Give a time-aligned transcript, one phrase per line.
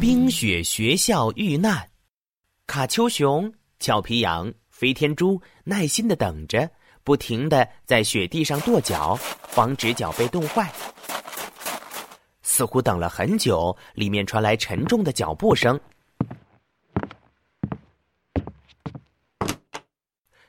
[0.00, 1.86] 冰雪学校遇难，
[2.66, 6.70] 卡丘熊、俏皮羊、飞天猪耐心的等着，
[7.04, 10.72] 不停的在雪地上跺脚，防止脚被冻坏。
[12.40, 15.78] 似乎等了很久，里面传来沉重的脚步声。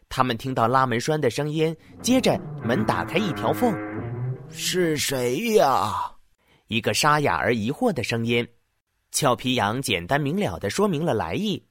[0.08, 3.76] 他们听到拉门栓的声音，接着门打开一条缝。
[4.50, 6.10] 是谁呀？
[6.68, 8.48] 一个沙哑而疑惑的声音。
[9.12, 11.64] 俏皮羊简单明了的说明了来意：“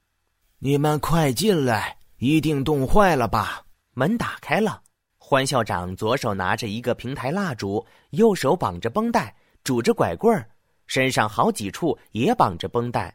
[0.61, 3.63] 你们快进来，一定冻坏了吧？”
[3.95, 4.81] 门打开了，
[5.19, 9.35] 欢校长左手拿着一个平台蜡烛，右手绑着绷带，
[9.65, 10.49] 拄着拐棍儿，
[10.87, 13.15] 身上好几处也绑着绷带。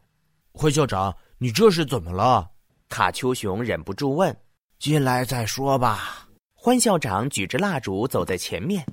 [0.52, 2.50] 欢校长，你这是怎么了？
[2.90, 4.36] 卡丘熊忍不住问。
[4.78, 6.28] 进来再说吧。
[6.54, 8.86] 欢校长举着蜡烛走在前面，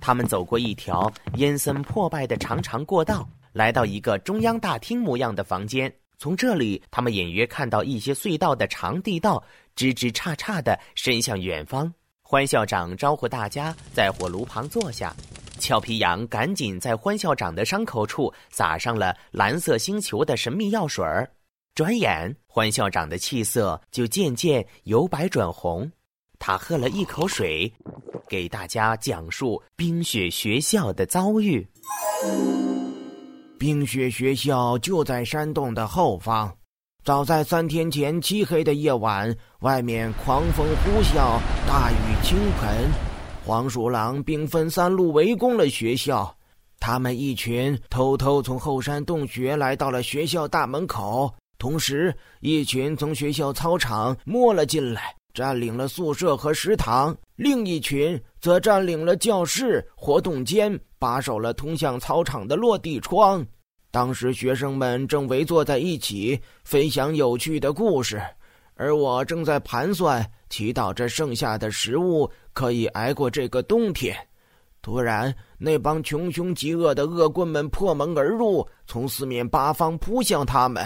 [0.00, 5.92] 他们走过一条阴森破败的长长过道，来到一个中央大厅模样的房间。
[6.18, 9.42] 从这里，他们隐约看到一些隧道的长地道，
[9.76, 11.92] 枝枝杈杈的伸向远方。
[12.22, 15.14] 欢校长招呼大家在火炉旁坐下，
[15.58, 21.30] 俏皮羊赶紧在欢校长的伤口处撒上了蓝色星球的神秘药水儿。
[21.74, 25.90] 转眼，欢校长的气色就渐渐由白转红。
[26.40, 27.72] 他喝了一口水，
[28.28, 31.66] 给大家讲述冰雪学校的遭遇。
[33.58, 36.54] 冰雪学校就在山洞的后方。
[37.04, 42.88] 早在三天前漆黑的夜晚，外面狂风呼啸，大雨倾盆，
[43.44, 46.32] 黄鼠狼兵分三路围攻了学校。
[46.78, 51.34] 他们一群偷偷从后山洞穴来到了学校大门口。
[51.58, 63.46] 同时，一群从学校操场摸了进来，占领了宿舍和食堂；另一群则占领了教室、活动间，把守了通向操场的落地窗。
[63.92, 68.20] 当时，学生们正围坐在一起分享有趣的故事，
[68.74, 74.16] 而我正在盘算，祈祷着剩下的食物可以挨过这个冬天。
[74.82, 80.84] 突然，那帮穷凶极恶的恶棍们破门而入，从四面八方扑向他们。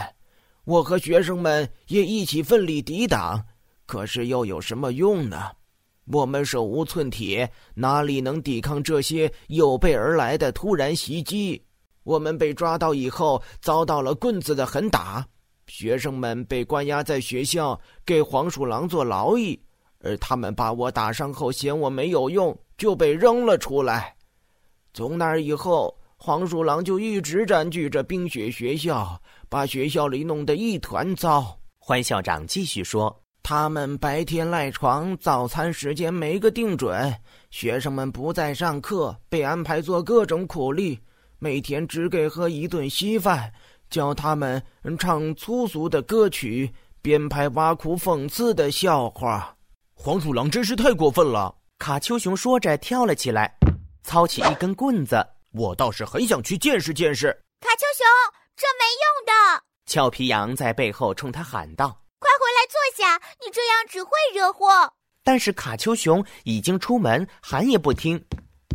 [0.65, 3.43] 我和学生们也一起奋力抵挡，
[3.87, 5.51] 可是又有什么用呢？
[6.07, 11.63] 我们手无寸铁，哪里能抵抗这些有备而来的突然袭击？
[12.03, 15.27] 我们被抓到以后，遭到了棍子的狠打。
[15.67, 19.59] 学生们被关押在学校，给黄鼠狼做劳役，
[20.01, 24.15] 而他们把我打伤后，嫌我没有用，就被扔了出来。
[24.93, 25.97] 从那以后。
[26.25, 31.59] 黄鼠狼就一直占据着冰雪学校，把学校里弄得一团糟。
[31.81, 37.13] 欢校长继续说：“他们白天赖床，早餐时间没个定准。
[37.51, 40.99] 学生们不在上课，被安排做各种苦力，
[41.39, 43.53] 每天只给喝一顿稀饭，
[43.91, 44.63] 教他们
[44.99, 46.73] 唱粗俗的歌曲，
[47.03, 49.55] 编排挖苦讽刺的笑话。
[49.93, 53.53] 黄鼠狼真是太过分了！”卡丘熊说着跳了起来，
[54.05, 55.27] 操起一根棍子。
[55.51, 57.27] 我倒是很想去见识见识。
[57.61, 58.07] 卡丘熊，
[58.57, 59.63] 这没用的！
[59.85, 62.02] 俏皮羊在背后冲他喊道：“快回来坐下，
[63.45, 64.69] 你这样只会惹祸。”
[65.25, 68.23] 但是卡丘熊已经出门，喊也不听。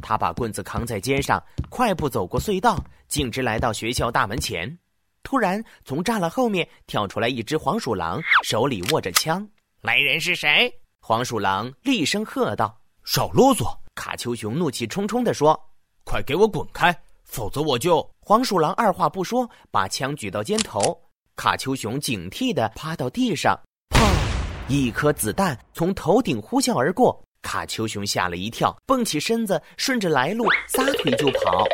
[0.01, 4.77] 他把棍子扛在肩上，快步走过隧道，径直来到学校大门前。
[5.23, 9.45] 突然，从栅栏后面跳出来一只黄鼠狼，手里握着枪。
[9.81, 10.71] 来人是谁？
[11.01, 15.59] 黄鼠狼厉声喝道：“少啰嗦！”卡丘熊怒气冲冲地说。
[16.05, 18.09] 快给我滚开，否则我就……
[18.21, 20.97] 黄鼠狼二话不说，把枪举到肩头。
[21.35, 23.66] 卡丘熊警惕地趴到地上，砰！
[24.69, 31.65] 一颗子弹从头顶呼啸而过，卡丘熊吓了一跳，蹦起身子，顺着来路撒腿就跑。